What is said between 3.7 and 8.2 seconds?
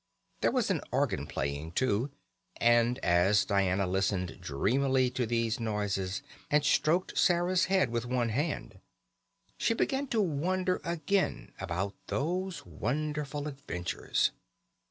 listened dreamily to these noises, and stroked Sarah's head with